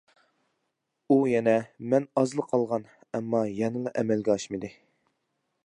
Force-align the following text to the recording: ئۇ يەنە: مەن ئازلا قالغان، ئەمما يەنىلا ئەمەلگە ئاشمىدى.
ئۇ 1.07 1.17
يەنە: 1.31 1.53
مەن 1.91 2.07
ئازلا 2.21 2.45
قالغان، 2.53 2.89
ئەمما 3.19 3.43
يەنىلا 3.61 3.95
ئەمەلگە 4.01 4.35
ئاشمىدى. 4.37 4.73